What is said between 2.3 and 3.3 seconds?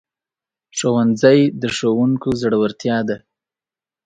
زړورتیا ده